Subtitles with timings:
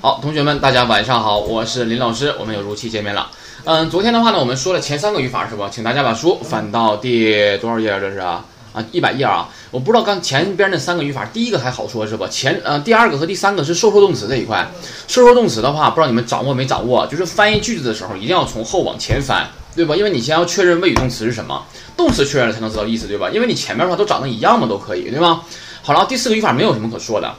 [0.00, 3.28] 好，同学们，大家晚上好，我是林老师，我们又如期见面了。
[3.64, 5.68] 嗯，昨天的话呢，我们说了前三个语法是吧？
[5.68, 7.88] 请大家把书翻到第多少页？
[7.98, 9.48] 这是啊啊一百页啊！
[9.72, 12.28] 我不知道刚前边那三个语法，第一个还好说是吧？
[12.30, 14.64] 前呃第二个和第三个是授受动词这一块。
[15.08, 17.04] 授受动词的话，不知道你们掌握没掌握？
[17.08, 19.96] 就是翻译句子的时候，一定要从后往前翻，对吧？
[19.96, 21.60] 因为你先要确认谓语动词是什么，
[21.96, 23.28] 动词确认了才能知道意思，对吧？
[23.30, 25.42] 因为你前面的话都长得一样嘛，都可以，对吗？
[25.82, 27.34] 好了，第四个语法没有什么可说的。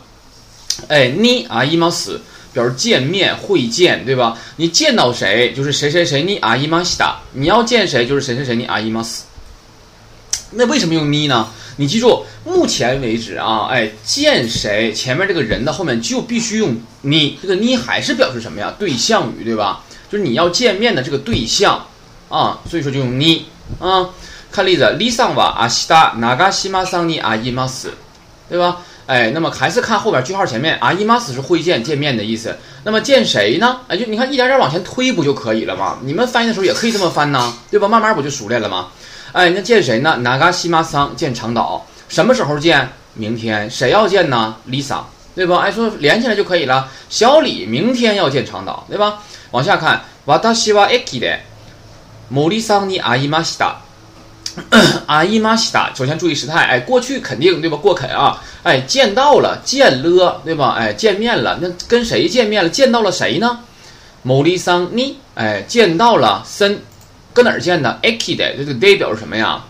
[0.89, 2.19] 哎，你啊，伊玛斯。
[2.53, 4.37] 表示见面会见，对吧？
[4.57, 7.19] 你见到谁就是谁谁谁，你阿伊玛西达。
[7.33, 9.23] 你要见谁就是谁谁谁，你阿伊玛斯。
[10.51, 11.47] 那为什么用你呢？
[11.77, 17.37] 你记住，目前为止啊，哎，见谁前面这个人的后面就必须用你。
[17.41, 18.73] 这个你还是表示什么呀？
[18.77, 19.83] 对象语，对吧？
[20.11, 21.85] 就是你要见面的这个对象
[22.29, 23.45] 啊，所以说就用你
[23.79, 24.09] 啊。
[24.51, 27.93] 看例子，李桑瓦阿西达哪嘎西马桑尼阿伊玛斯，
[28.49, 28.81] 对吧？
[29.09, 32.55] 哎，那么还是看后边句号前面啊，伊玛斯是会见、见面的意思。
[32.83, 33.79] 那么见谁呢？
[33.87, 35.97] 哎，就你看一点点往前推不就可以了吗？
[36.03, 37.87] 你们翻译的时候也可以这么翻呢，对吧？
[37.87, 38.89] 慢慢不就熟练了吗？
[39.31, 40.17] 哎，那见谁呢？
[40.17, 42.87] 哪嘎西马桑见长岛，什么时候见？
[43.15, 43.67] 明天。
[43.67, 44.99] 谁要见呢？Lisa，
[45.33, 45.57] 对吧？
[45.61, 46.87] 哎，说连起来就可以了。
[47.09, 49.23] 小李明天要见长岛，对吧？
[49.49, 51.39] 往下看，瓦达西瓦埃基的，
[52.27, 53.81] 莫里桑尼阿伊玛西达。
[55.07, 57.77] 阿伊玛西达，首先注意时态，哎，过去肯定对吧？
[57.77, 60.75] 过肯啊，哎，见到了，见了，对吧？
[60.77, 62.69] 哎，见面了，那跟谁见面了？
[62.69, 63.59] 见到了谁呢？
[64.21, 66.79] 某里桑尼，哎，见到了森，
[67.33, 69.63] 搁哪儿见的？aki 的，这个 day 表示什么呀？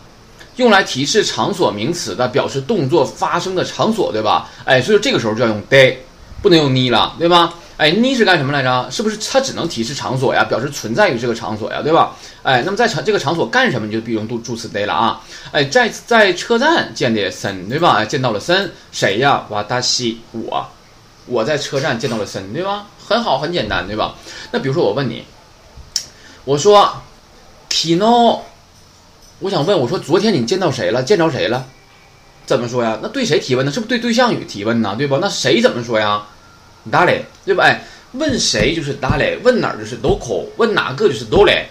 [0.55, 4.49] 用来提示场所名词的，表示动作发生的场所，对吧？
[4.65, 5.95] 哎，所以这个时候就要用 day，
[6.41, 7.53] 不能用 ni 了，对吧？
[7.80, 8.91] 哎，你是干什么来着？
[8.91, 10.44] 是不是它只能提示场所呀？
[10.44, 12.13] 表示存在于这个场所呀，对吧？
[12.44, 13.88] 哎，那么在场这个场所干什么？
[13.88, 15.22] 你就必须用助助词 day 了啊！
[15.53, 18.03] 哎，在在车站见的森，对吧？
[18.03, 19.45] 见到了森，谁呀？
[19.47, 20.67] 瓦达西，我，
[21.25, 22.85] 我在车站见到了森，对吧？
[23.07, 24.13] 很好，很简单，对吧？
[24.52, 25.23] 那比如说我问你，
[26.44, 27.02] 我说
[27.69, 28.41] ，Kino，
[29.39, 31.01] 我想问，我说昨天你见到谁了？
[31.01, 31.66] 见着谁了？
[32.46, 33.00] 怎么说呀？
[33.01, 33.72] 那对谁提问呢？
[33.72, 34.96] 是不是对对象语提问呢？
[34.97, 35.17] 对吧？
[35.22, 36.28] 那谁怎么说呀？
[36.84, 37.63] 哪里对吧？
[37.63, 37.81] 哎，
[38.13, 41.67] 问谁就是哪里，问哪儿就是 d o c o 问哪个就是 do 嘞，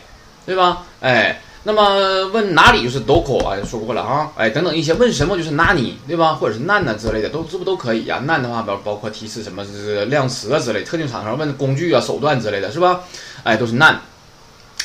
[0.47, 0.85] 对吧？
[1.01, 6.35] 哎，那么问哪里就是 local 啊，说过了啊，哎，等等一些问什么就是哪里，对吧？
[6.35, 8.21] 或者是难呐之类的，都这不都可以呀？
[8.25, 9.65] 难的话包包括提示什么
[10.07, 13.01] 量词啊之类，特定场合问工具啊、手段之类的是吧？
[13.43, 14.01] 哎，都是难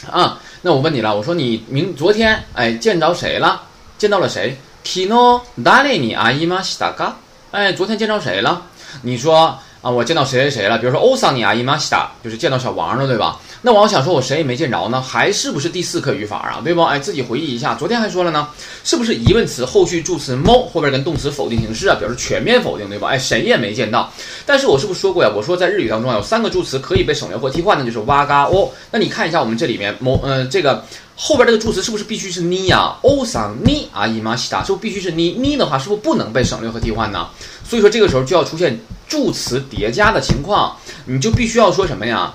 [0.09, 0.39] 啊。
[0.63, 3.63] 那我问你了，我说你明昨天哎见着谁了？
[3.97, 6.61] 见到了谁？Kino 哪里你阿姨吗？
[6.61, 7.17] 西达嘎？
[7.51, 8.63] 哎，昨天见着谁了？
[9.03, 9.59] 你说。
[9.83, 10.77] 啊，我见到谁谁谁了？
[10.77, 13.37] 比如说欧桑尼亚伊玛西达，就是见到小王了，对吧？
[13.61, 16.61] 那我想说，我谁也没见着呢，还是不是第四课语法啊？
[16.63, 16.81] 对不？
[16.83, 18.47] 哎，自己回忆一下，昨天还说了呢，
[18.85, 23.09] 是不是疑问词后续助词 mo 后边跟动词否定形式啊，表示全面否定，对吧？
[23.09, 24.09] 哎，谁也没见到。
[24.45, 25.29] 但是我是不是说过呀？
[25.35, 28.69] 我说在日语当中，有三个助词可以被省略或替换的，就是哇嘎哦。
[28.89, 30.81] 那你看一下我们这里面某呃这个
[31.17, 32.95] 后边这个助词是不是必须是你呀？
[33.01, 35.31] 欧桑尼阿伊玛西达，是不是必须是你？
[35.31, 37.27] 你的话是不是不能被省略和替换呢？
[37.67, 38.79] 所以说这个时候就要出现。
[39.13, 40.75] 助词叠加的情况，
[41.05, 42.33] 你就必须要说什么呀？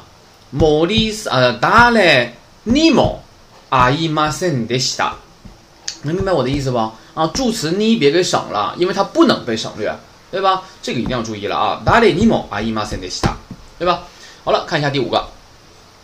[0.50, 3.20] 莫里斯呃，达嘞尼莫
[3.70, 5.16] 阿伊玛森德西达，
[6.04, 6.78] 能明白我的意思不？
[7.14, 9.92] 啊，助词你别给省了，因为它不能被省略，
[10.30, 10.62] 对吧？
[10.80, 11.82] 这个一定要注意了啊！
[11.84, 13.36] 达嘞尼莫阿伊玛森德西达，
[13.76, 14.04] 对吧？
[14.44, 15.26] 好了，看一下第五个，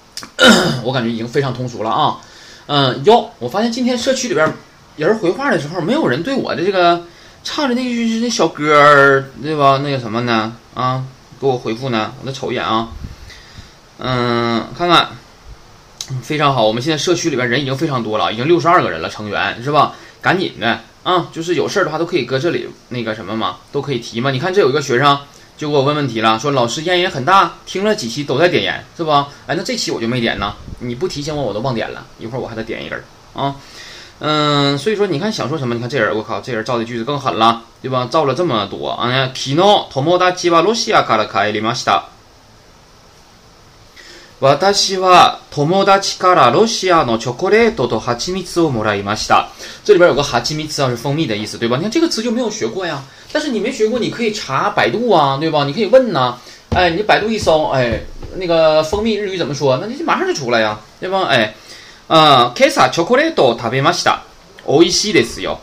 [0.83, 2.19] 我感觉已经非常通俗了啊。
[2.67, 4.53] 嗯，哟，我发现今天社区里边
[4.97, 7.05] 有人回话的时候，没有人对我的这个。
[7.45, 9.79] 唱的那句那小歌儿，对吧？
[9.85, 10.57] 那个什么呢？
[10.73, 11.05] 啊，
[11.39, 12.13] 给我回复呢？
[12.23, 12.89] 我再瞅一眼啊。
[13.99, 15.11] 嗯，看看，
[16.23, 16.67] 非常好。
[16.67, 19.95] 我们现在社区里边人已经非常多了，已经六十二个人了，成员是吧？
[20.23, 24.31] 赶紧的啊，就是有事儿的话都可以搁这里那个什么嘛，都可以提嘛。
[24.31, 25.21] 你看这有一个学生
[25.59, 29.11] 就给我问问题了，说老师烟瘾很大，听了几期都在点烟，是不？
[29.47, 33.05] 哎，那这期我就没点呢，你不提醒我我都忘点了，一会儿我还得点一根儿
[33.39, 33.55] 啊。
[34.22, 35.74] 嗯，所以说你看想说什么？
[35.74, 38.06] 你看这人，我靠，这人造的句子更狠了，对吧？
[38.12, 38.90] 造了这么多。
[38.90, 42.04] 哎呀，昨日友達はロシアから帰りました。
[44.42, 49.48] 私は友達からロシアのチョコレートと蜂蜜をもらいました。
[49.86, 51.78] 这里边有个哈奇蜜兹啊，是蜂蜜的意思，对吧？
[51.78, 53.02] 你看这个词就没有学过呀。
[53.32, 55.64] 但是你没学过，你可以查百度啊，对吧？
[55.64, 56.38] 你可以问呐。
[56.72, 58.02] 哎，你百度一搜，哎，
[58.36, 59.78] 那个蜂蜜日语怎么说？
[59.78, 61.24] 那你马上就出来呀，对吧？
[61.30, 61.56] 哎。
[62.07, 64.25] 今朝チョコレートを食べました。
[64.67, 65.57] 美味しいですよ，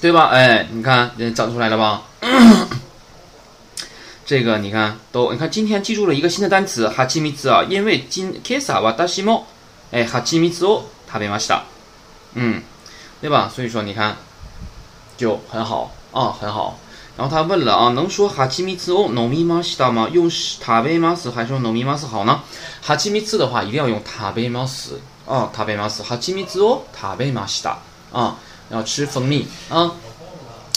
[0.00, 0.30] 对吧？
[0.32, 2.00] 哎，你看，整出来了吧？
[4.24, 9.42] 这个你看，都你看，今天记住了一个新的单词哈基米兹啊，因为今今朝私も
[9.90, 11.60] 哎哈基米兹を食べました，
[12.32, 12.62] 嗯，
[13.20, 13.50] 对吧？
[13.54, 14.16] 所以说你看，
[15.18, 16.78] 就很好啊，很好。
[17.18, 20.08] 然后他问了啊，能说哈基米兹哦，no mi mas 吗？
[20.10, 22.40] 用塔贝马斯还是用 no mi mas 好呢？
[22.80, 27.78] 哈基米兹的话一定要用塔贝马斯啊，塔贝马斯哈基米兹哦，塔贝马西达
[28.12, 28.36] 啊，
[28.70, 29.92] 要吃蜂蜜啊。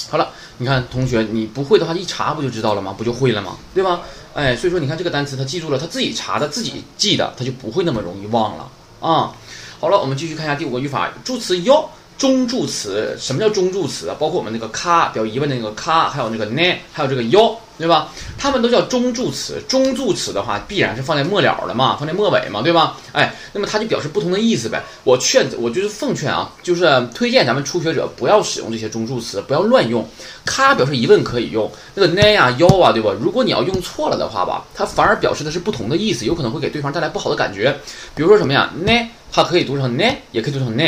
[0.10, 2.94] 好了，你看同学，你不会的话一查不就知道了吗？
[2.98, 3.58] 不就会了吗？
[3.74, 4.02] 对吧？
[4.34, 9.34] 哎，所以说你看这个单词他记住了，他自己查的，自己记的，他就不会那么容易忘了啊。
[9.80, 11.90] 好了，我们继续看一下第五个语法，助词哟。
[12.18, 14.16] 中助词，什么叫中助词啊？
[14.18, 18.10] 包括我们那个咔，表疑问的那个咔，还有那个呢，还有这个哟，对吧？
[18.38, 19.62] 它们都叫中助词。
[19.68, 22.98] 中助词的话，必然是放在末了的嘛，放在末尾嘛，对吧？
[23.14, 24.84] 哎，那么它就表示不同的意思呗。
[25.04, 30.08] 我劝，我就是奉劝啊，就是推荐咱们初学者不要使用这些中助词，不要乱用。
[30.46, 33.12] 咔表示疑问可以用，那个呢呀、哟啊，对吧？
[33.20, 37.76] 如果你要用错了的话吧，它反而表示的是不同的意思，有可能会给对方带来不好的感觉。
[38.16, 38.72] 比如说什么呀？
[38.86, 38.92] 呢，
[39.32, 40.84] 它可以读成呢，也可以读成呢。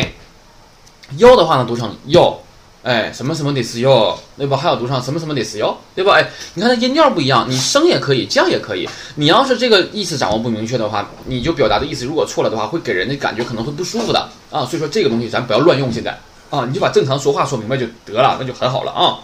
[1.17, 2.39] 腰的话呢，读成腰，
[2.82, 4.58] 哎，什么什么得是哟，对吧？
[4.58, 6.12] 还有读上什么什么得是哟，对吧？
[6.16, 8.86] 哎，你看它音调不一样，你升也可以，降也可以。
[9.14, 14.66] 你要是这个意思掌握不明确的话，你就表达的意思如果错了的话，会给人的感觉可能会不舒服的啊。
[14.66, 16.18] 所以说这个东西咱不要乱用，现在
[16.50, 19.16] 啊，你就把正常说话说明白就得了，那就很好了啊。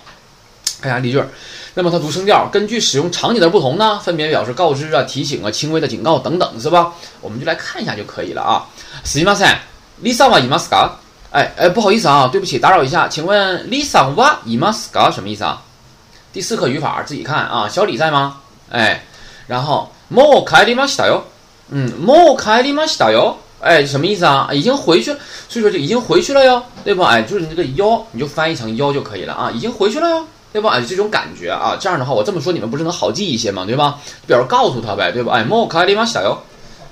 [0.81, 1.23] 看一下例句，
[1.75, 6.95] 那么它读声调，根据使用场景的不同呢，分别表示告知啊、提醒啊、轻微的警告等等，是吧？
[7.21, 8.65] 我们就来看一下就可以了啊。
[9.05, 9.59] すみません、
[10.03, 10.93] リサはいますか？
[11.36, 15.62] 哎哎，不好意思啊，对不起，打扰一下，请问 Lisa wa imaska 什么意思啊？
[16.32, 17.68] 第四课语法自己看啊。
[17.68, 18.38] 小李在吗？
[18.72, 19.04] 哎，
[19.46, 21.20] 然后 mo kai li mashita yo，
[21.68, 24.48] 嗯，mo kai li mashita yo，哎，什么意思啊？
[24.54, 25.12] 已经回去，
[25.50, 27.08] 所以说就已经回去了哟，对吧？
[27.10, 30.70] 哎，就是你这个哟，你就翻译成哟就可以了啊，已经回去了哟，对吧？
[30.70, 33.66] 哎，这种感觉啊，这样的话我这么说你们不是能好记一些吗？
[33.66, 34.00] 对吧？
[34.26, 35.34] 表示告诉他呗，对吧？
[35.34, 36.38] 哎，mo kai li mashita yo，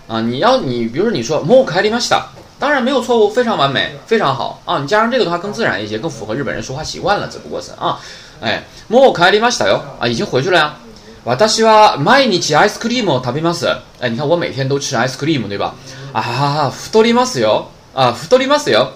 [0.10, 2.22] 啊，你要你比如说你说 mo kai li mashita。
[2.63, 4.79] 当然没有错误，非常完美，非常好啊！
[4.81, 7.99] 你加上这个的话更自然一些，更符合日本人说话习惯了，只不过是啊，
[8.43, 10.75] 哎，もう帰りましたよ啊，已经回去了呀。
[11.25, 13.67] 私は毎日アイスクリームを食べます。
[14.01, 15.75] 哎，你看我每天都吃 ice cream，对吧？
[16.13, 18.89] 啊，太りますよ啊，太りますよ，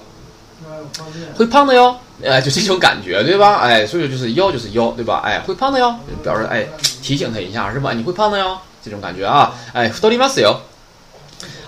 [1.37, 1.97] 会胖的哟。
[2.25, 3.57] 哎，就这种感觉，对吧？
[3.57, 5.21] 哎，所以说就是腰就是腰，对吧？
[5.25, 6.67] 哎，会胖的哟，表示哎
[7.03, 7.93] 提醒他一下是吧？
[7.93, 10.57] 你会胖的哟，这种感觉啊，哎，太りますよ。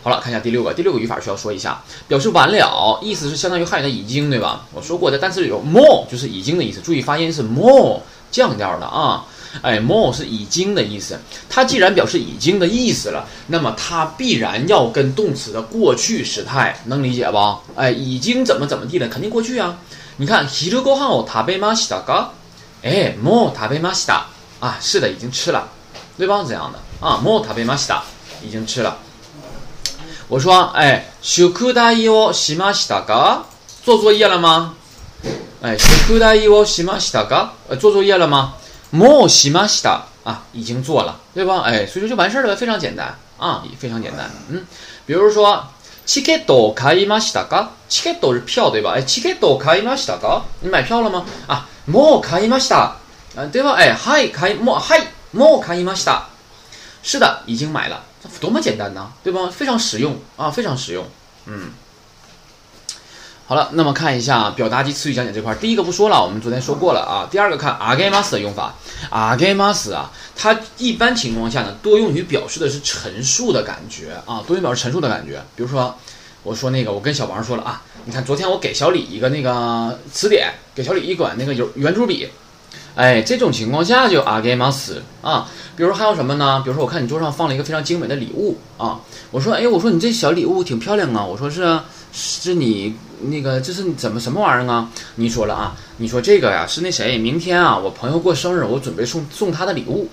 [0.02, 4.66] 好了，看一下第六个，第六个语法需要说一下，表示完了，意思是相当于汉语的已经，对吧？
[4.72, 9.24] 我说过的单词有 more，就是已经的意思，注意发音是 more 降调的啊，
[9.62, 11.18] 哎，more 是已经的意思。
[11.48, 17.60] 它既然表示已经的意思了，那么它必然要跟动词的过去时态，能理解吧？
[17.74, 19.78] 哎，已经怎么怎么地了，肯定过去啊。
[20.16, 22.28] 你看，昼ご飯を食べましたか？
[22.82, 24.24] 哎，もう食べました。
[24.60, 25.68] 啊，是的，已经吃了，
[26.16, 26.44] 对吧？
[26.46, 28.00] 这样的啊，もう食べました，
[28.42, 28.96] 已经吃了。
[30.28, 33.44] 我说，哎，宿題をしましたか？
[33.84, 34.74] 做作业了吗？
[35.62, 37.50] 哎，宿題をしましたか？
[37.68, 38.54] 呃，做作业了吗？
[38.92, 41.62] もうしました啊，已经做了，对吧？
[41.62, 44.30] 哎，所以说就完事儿了，非常简单啊，非常简单。
[44.48, 44.64] 嗯，
[45.06, 45.64] 比如说，
[46.06, 47.68] チケットを買いましたか？
[47.88, 48.94] チケット是票，对吧？
[48.94, 50.42] 哎，チケットを買いましたか？
[50.60, 51.24] 你买票了吗？
[51.48, 52.96] 啊，もう買いました。
[53.36, 53.76] 啊，对吧？
[53.76, 55.02] 哎，はい買いもうはい
[55.32, 56.28] もう買いました。
[57.02, 58.00] 是的，已经买了。
[58.40, 59.50] 多么简单呐，对吧？
[59.50, 61.06] 非常实用啊，非常实用。
[61.46, 61.70] 嗯，
[63.46, 67.28] 好了，那么看一下表达及词语讲解这块，第一个不说了，我们昨天说过了啊。
[67.30, 68.72] 第二个看あげます的用法，
[69.10, 75.44] あげます啊，它一般情况下呢，多用于表示的是陈述的感觉啊，多用表示陈述的感觉。
[75.54, 75.94] 比如说，
[76.42, 82.28] 我说那个，我跟小王说了啊，你看昨天我给小李一个那个词典，给小李一管那个有圆珠笔。
[82.94, 85.48] 哎，这种情况下就あげます啊。
[85.76, 86.60] 比如说还有什么呢？
[86.64, 89.00] 比如说我看你桌上放了一个非常精美的礼物啊。
[89.32, 91.24] 我说，哎，我说你这小礼物挺漂亮啊。
[91.24, 91.80] 我说是，
[92.12, 94.88] 是你那个这是怎么什么玩意儿啊？
[95.16, 100.08] 你说了啊，你说这个呀是那谁明天啊我朋友过生日，我准备送送他的礼物。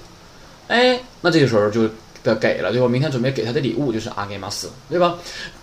[0.67, 1.87] 哎，那这个时候就
[2.23, 2.87] 的给了，对吧？
[2.87, 5.15] 明天准备给他的礼物就是あげます，对吧？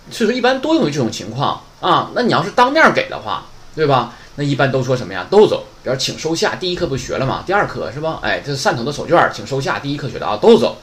[0.09, 2.09] 所以说一般多用于这种情况啊。
[2.15, 3.45] 那你要是当面给的话，
[3.75, 4.13] 对吧？
[4.35, 5.25] 那一般都说什么呀？
[5.29, 6.55] 都走，比如请收下。
[6.55, 7.43] 第一课不学了吗？
[7.45, 8.19] 第二课是吧？
[8.21, 9.79] 哎，这是汕头的手绢，请收下。
[9.79, 10.77] 第一课学的啊，都走。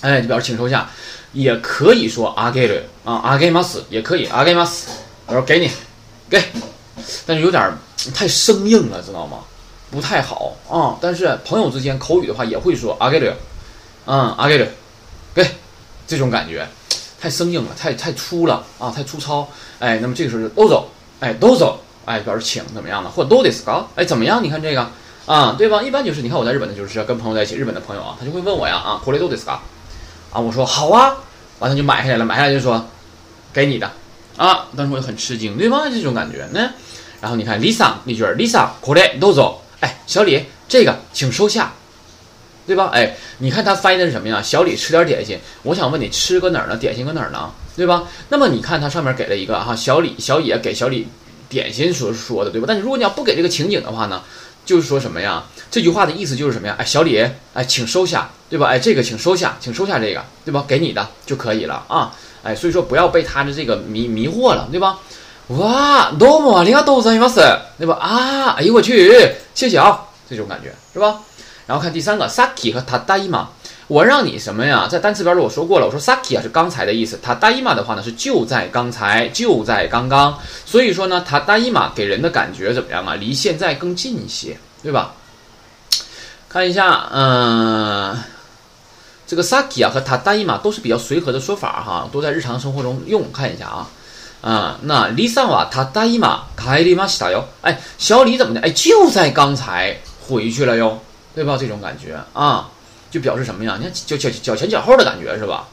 [0.00, 0.88] 哎，就表示请收下，
[1.32, 4.84] 也可以说あげる啊，あげます也可以あげます。
[5.26, 5.68] 我说给你，
[6.30, 6.40] 给，
[7.26, 7.72] 但是有点
[8.14, 9.38] 太生硬了，知道吗？
[9.90, 10.96] 不太好啊。
[11.00, 13.32] 但是朋友之间口语的话也会说あげる，
[14.06, 14.68] 嗯，あげる，
[15.34, 15.44] 给，
[16.06, 16.64] 这种感觉
[17.20, 19.48] 太生硬了，太太粗了啊，太粗糙。
[19.80, 20.88] 哎，那么这个时候就都走，
[21.20, 21.80] 哎，都走。
[22.04, 24.42] 哎，表示请怎么样的，或都 dis 高，哎，怎么样？
[24.42, 24.90] 你看这个
[25.26, 25.82] 啊，对吧？
[25.82, 29.58] 一般就是你看我在日本的就是跟朋友在一起，日本的朋友啊，他就会问我呀啊，これどうですか？
[30.32, 31.16] 啊，我说好啊，
[31.58, 32.86] 完他就买下来了，买下来就说
[33.52, 33.90] 给你的
[34.36, 35.82] 啊，当时我就很吃惊，对吧？
[35.90, 36.70] 这种感觉呢。
[37.20, 41.72] 然后你看 Lisa 那句 Lisa これどうぞ，哎，小李 这个请收下，
[42.66, 42.90] 对吧？
[42.92, 44.40] 哎，你看他翻译的是什么呀？
[44.40, 46.76] 小李吃点点心，我想问你吃搁哪儿呢？
[46.76, 47.50] 点心搁哪儿呢？
[47.76, 48.04] 对吧？
[48.28, 51.08] 那么你看它上面给了一个哈，小李小野给小李
[51.52, 52.66] 点心所说的，对吧？
[52.68, 54.22] 但你如果你要不给这个情景的话呢，
[54.64, 55.44] 就是说什么呀？
[55.70, 56.74] 这句话的意思就是什么呀？
[56.78, 57.18] 哎，小李，
[57.54, 58.66] 哎，请收下，对吧？
[58.66, 60.64] 哎，这个请收下，请收下这个，对吧？
[60.66, 62.14] 给你的就可以了啊。
[62.42, 64.98] 哎，所以说不要被他的这个迷迷惑了，对吧？
[65.48, 67.94] 哇，多么啊，里亚多ざいます，对吧？
[67.94, 71.20] 啊，哎呦我去，谢谢啊，这种感觉是吧？
[71.66, 73.46] 然后看第三个，saki 和 tadaima。
[73.92, 74.86] 我让你什么呀？
[74.86, 80.38] 在单词表里我说过了，我说 saki 啊是刚才的意思，它 daima 的话呢是就在刚才，就在刚刚。
[80.66, 83.14] 所以说呢，它 daima 给人的感觉怎么样啊？
[83.14, 85.14] 离现在更近一些，对吧？
[86.50, 88.22] 看一下，嗯，
[89.26, 93.32] 这个 saki 啊和它 daima 都是比较随和的说法哈，都在日常生活中用。
[93.32, 93.88] 看一下啊，
[94.42, 97.44] 啊，那 Lisa 啊，他 daima 帰りましたよ。
[97.62, 98.60] 哎，小李怎么的？
[98.60, 100.98] 哎，就在刚才回去了哟，
[101.34, 101.56] 对吧？
[101.58, 102.68] 这种感觉啊。
[103.12, 103.76] 就表示什么呀？
[103.78, 105.66] 你看脚脚脚前脚后的感觉是吧？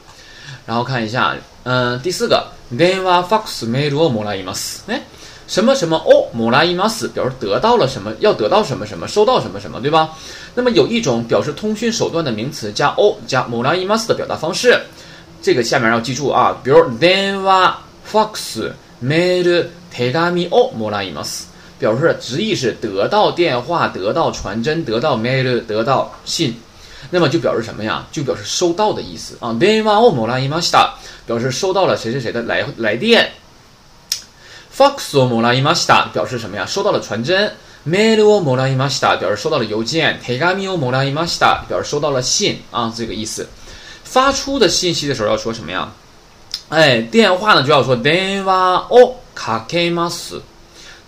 [0.64, 4.80] 然后看一下，嗯，第四个電話ファックスメールをもらいます。
[4.88, 5.02] 哎，
[5.46, 10.10] 什么什么哦，もらいます表示得到了什么，要得到什么什么，收到什么什么，对吧？
[10.54, 14.80] 那么有一种表示通讯手段的名词加哦加もらいます的表达方式，
[15.42, 16.56] 这个下面要记住啊。
[16.64, 21.44] 比如電話ファックスメール手紙をもらいます，
[21.80, 26.56] 表示直译是得到电话，得到传真，得到 mail，得到信。
[27.10, 28.06] 那么就表示什么呀？
[28.10, 29.50] 就表示收到的意思啊。
[29.50, 30.94] 電話をもらいました，
[31.26, 33.32] 表示收到了谁谁谁的来来电。
[34.70, 36.66] ファックスをもらいました，表示什么呀？
[36.66, 37.52] 收到了传真。
[37.84, 40.18] メールをもらいました，表示收到了邮件。
[40.20, 43.46] 手紙をもらいました，表示收到了信啊，这个意思。
[44.02, 45.92] 发出的信息的时候要说什么呀？
[46.68, 50.40] 哎，电话呢就要说電話をかけます。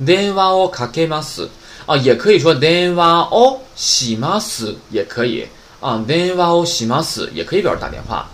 [0.00, 1.48] 電話をかけます
[1.86, 5.48] 啊，也可以说電話をします也可以。
[5.83, 8.29] 啊，電話をします，也可以表示打电话。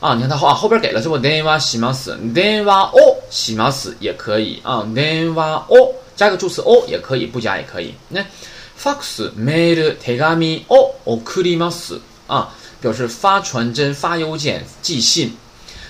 [0.00, 4.58] 啊，你看他后，啊，后边给了，是不電話します，電話をします，也可以。
[4.62, 7.94] 啊，電話を，加个助词を也可以，不加也可以。
[8.08, 8.24] 那
[8.82, 12.00] fax、mail 手紙を送ります。
[12.26, 12.48] 啊，
[12.80, 15.36] 表示发传真、发邮件、寄信。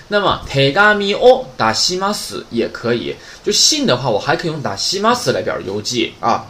[0.09, 3.15] 那么手紙を打します，也可以。
[3.45, 6.13] 就信的话，我还可以用打します来表示邮寄。
[6.19, 6.45] 啊。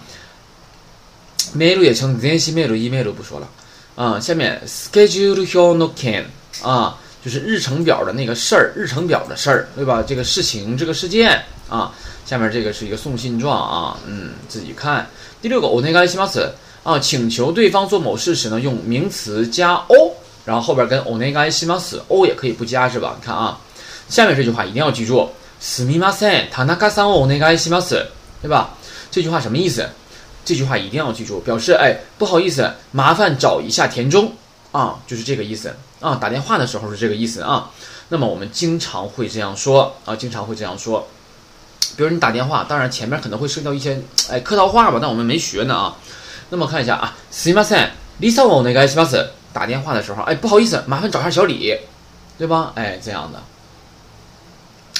[1.53, 3.47] メール也成，電子メール，email 不说了。
[3.96, 6.24] 啊，下面 schedule your no can
[6.62, 10.02] 啊，就是日程表的那个事儿，日程表的事儿，对吧？
[10.06, 11.92] 这个事情，这个事件啊，
[12.24, 15.06] 下面这个是一个送信状啊，嗯，自己看。
[15.42, 16.50] 第六个お願いします
[16.82, 20.14] 啊，请求对方做某事时呢，用名词加 o，
[20.46, 23.16] 然后后边跟お願いします o 也可以不加是吧？
[23.20, 23.58] 你看啊，
[24.08, 25.28] 下面这句话一定要记住，
[25.60, 28.06] すみません、田中さんをお願いします，
[28.40, 28.70] 对吧？
[29.10, 29.86] 这句话什么意思？
[30.44, 34.32] 这句话一定要记住，表示哎，不好意思，麻烦找一下田中
[34.72, 36.16] 啊，就是这个意思啊。
[36.16, 37.70] 打电话的时候是这个意思啊。
[38.08, 41.06] 那么我们经常会这样说啊，经常会这样说。
[41.96, 45.96] 比如你打电话，当然前面可能会涉及到一些哎客套话吧，但我们没学呢啊。
[46.48, 47.90] 那么看一下啊，すみません、
[48.20, 49.28] リサ我那个します。
[49.52, 51.76] 打电话的时候，哎，不好意思，麻烦找一下小李，
[52.38, 52.72] 对吧？
[52.74, 53.40] 哎，这样的。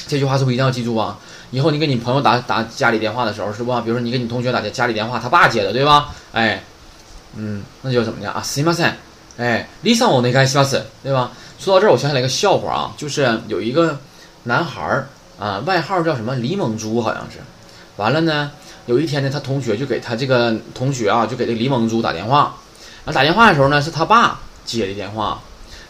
[0.07, 1.17] 这句话是不是一定要记住啊？
[1.51, 3.81] 以后你给你朋友打打家里电话的时候，是不？
[3.81, 6.09] 比如说你给你同学打家里电话，他爸接的，对吧？
[6.31, 6.63] 哎，
[7.35, 8.41] 嗯，那就怎么讲啊？
[8.41, 8.93] すみません，
[9.37, 11.31] 哎，リサ我那个します，对吧？
[11.59, 13.99] 说到这儿，我想起来一个笑话啊，就是有一个
[14.43, 17.39] 男孩儿啊，外号叫什么李猛珠，好像是。
[17.97, 18.51] 完了呢，
[18.85, 22.55] 有一天呢，他同学就给他这个同学啊，就给这李猛珠打电话。
[23.03, 25.41] 然后打电话的时候呢，是他爸接的电话。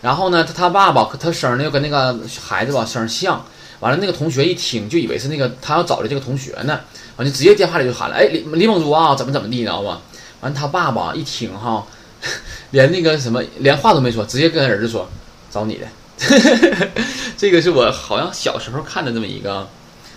[0.01, 3.45] 然后呢，他他爸爸他声呢又跟那个孩子吧声像。
[3.80, 6.80] 完了，那个同学一听就以为是那个他要找的这个同学呢，
[7.16, 10.00] 完就直接电话里就喊了：“哎，李李猛珠啊，怎么怎么地，你知道吗？”
[10.40, 11.86] 完他爸爸一听哈，
[12.72, 15.08] 连那个什么连话都没说，直接跟儿子说
[15.50, 15.86] ：“找你的。
[17.36, 19.68] ”这个是我好像小时候看的这么一个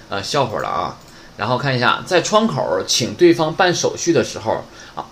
[0.10, 0.98] 呃笑话了啊。
[1.38, 4.64] 然后看一下，在窗口请对方办手续的时候
[4.96, 5.06] 啊，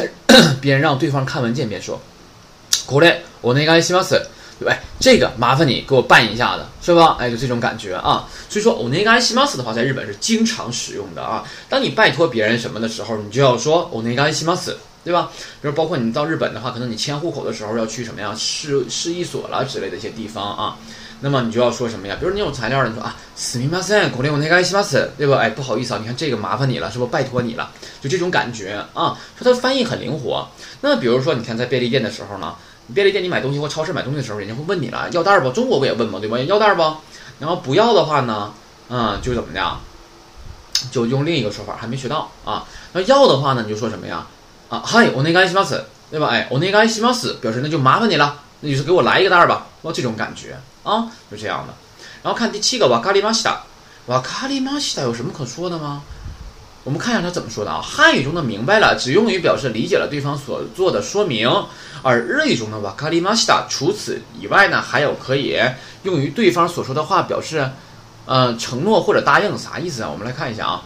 [0.60, 2.00] 边让对方看文件边说
[2.86, 4.20] ：“过来，我那个西马斯。”
[4.59, 7.17] 对，这个麻烦你给我办一下子，是吧？
[7.19, 8.25] 哎，就这种感觉啊。
[8.47, 11.43] 所以说，お願いします的话，在日本是经常使用的啊。
[11.67, 14.73] 当你拜托别人什么的时候，你就要说お願いします，
[15.03, 15.29] 对吧？
[15.61, 20.77] 比如包括你到日本的话，可能你迁户口的时候要去什么呀，市市役所了之类的一些地方啊。
[21.19, 22.15] 那么你就要说什么呀？
[22.17, 25.35] 比如你有材料了，你说啊，すみません、これお願いします，对吧？
[25.35, 27.05] 哎，不好意思啊，你看这个麻烦你了，是不？
[27.07, 27.69] 拜托你了，
[28.01, 29.17] 就这种感觉啊。
[29.37, 30.47] 说它翻译很灵活。
[30.79, 32.55] 那么比如说，你看在便利店的时候呢？
[32.93, 35.49] 便利店你买东西或超市买东西的时候，人家会问你了，要袋儿不？
[35.51, 36.19] 中国不也问吗？
[36.19, 36.37] 对吧？
[36.39, 36.81] 要袋儿不？
[37.39, 38.53] 然后不要的话呢，
[38.89, 39.77] 嗯，就怎么的，
[40.91, 42.65] 就用另一个说法，还没学到啊。
[42.93, 44.25] 那要的话呢，你就说什么呀？
[44.69, 46.27] 啊，嗨，お願いします，对吧？
[46.29, 51.73] 哎，お願いします表示那就麻烦你了，那就是给我来一个袋儿吧，哦，这种感觉啊，就这样的。
[52.23, 53.59] 然后看第七个，わかりました。
[54.07, 56.03] わかりました有什么可说的吗？
[56.83, 57.81] 我们看一下他怎么说的啊？
[57.81, 61.49] 汉语中的明白了只用于表示理解了对方所做的说明，
[62.03, 65.59] 而日语中的わかりました除此以外呢，还有可以
[66.03, 67.69] 用于对方所说的话表示，
[68.27, 70.09] 呃，承诺或者答应，啥意思啊？
[70.11, 70.83] 我们来看一下啊。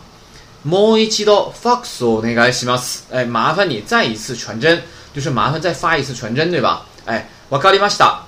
[0.66, 3.00] もう一度ファックスお願いします。
[3.12, 4.82] 哎，麻烦你再一次传真，
[5.14, 6.82] 就是麻烦再发一次传真，对吧？
[7.06, 8.20] 哎，わかりました。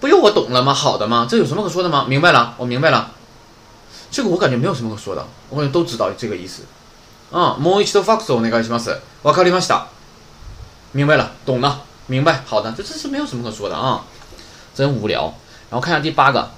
[0.00, 0.74] 不有我懂了吗？
[0.74, 1.26] 好的吗？
[1.28, 2.06] 这有什么可说的吗？
[2.08, 3.12] 明白了，我明白了。
[4.10, 6.62] 这个我感觉没有什么可说的，我感觉都知道这个意思。
[7.30, 8.90] 啊、もう一度ファックスお願いします。
[9.22, 9.86] わかりました。
[10.92, 14.02] 明白了，懂了，明白，好的，这这是没有什么可说的啊，
[14.74, 15.32] 真无聊。
[15.70, 16.50] 然后看一下第八个，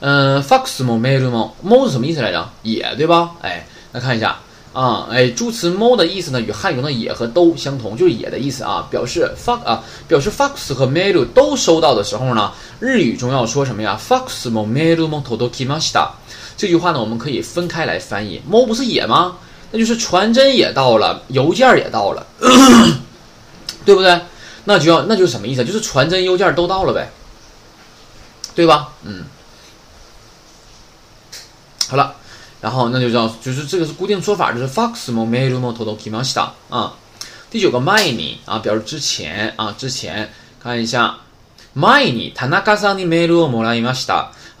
[0.00, 2.48] 嗯、ファックスもメールも，も是什么意思来着？
[2.62, 3.30] 也对吧？
[3.42, 4.38] 哎，来看一下
[4.72, 13.96] 啊，哎，助词も的意思呢，与汉语中的也和都相同，就是也的意思啊，表示 fax 啊，表示 fax 和 mail 都收到的时候呢，日语中要说什么呀？
[13.96, 16.10] fax もメールも届きました。
[16.56, 18.40] 这句话呢，我们可以分开来翻译。
[18.50, 19.36] mo 不是也吗？
[19.72, 22.24] 那就是传真也到了，邮件也到了，
[23.84, 24.20] 对不对？
[24.64, 25.64] 那就要那就是什么意思？
[25.64, 27.10] 就是传真、邮件都到了呗，
[28.54, 28.92] 对吧？
[29.04, 29.24] 嗯，
[31.88, 32.14] 好了，
[32.60, 36.94] 然后那就叫就是这个是固定说法，就是 fax もメールも届きました啊。
[37.50, 40.28] 第九个前に啊，表示之前啊，之前
[40.62, 41.18] 看一下
[41.74, 43.26] 前に田中さんにメ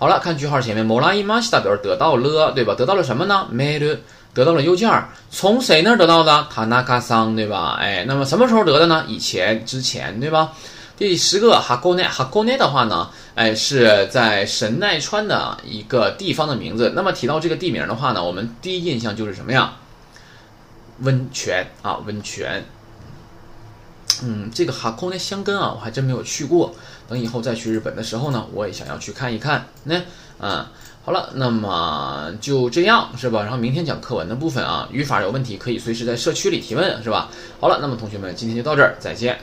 [0.00, 2.74] 好了，看句号前面もらいました表示得到了，对吧？
[2.74, 3.46] 得到了什么呢？
[3.52, 3.98] メール
[4.34, 6.46] 得到了邮件儿，从谁那儿得到的？
[6.54, 7.78] 田中さん，对吧？
[7.80, 9.04] 哎，那么什么时候得的呢？
[9.08, 10.52] 以前，之前，对吧？
[10.98, 16.92] 第十个哈沟内，哈沟内的话呢，哎，是在神奈川的一个地方的名字。
[16.94, 19.72] 那么提到这个地名的话呢，我们第一印象就是什么呀？
[21.00, 22.64] 温泉啊，温泉。
[24.22, 26.74] 嗯，这个哈沟内箱根啊，我还真没有去过。
[27.07, 29.65] 等以后再去日本的时候呢，我也想要去看一看。
[29.83, 30.01] 那，
[30.39, 30.65] 嗯，
[31.03, 33.41] 好了，那么就这样是吧？
[33.41, 37.29] 然后明天讲课文的部分啊，语法有问题可以随时在社区里提问是吧？
[37.59, 39.37] 好了，那么同学们，今天就到这儿，再见。